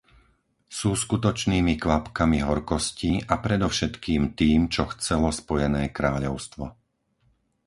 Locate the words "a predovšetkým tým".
3.21-4.59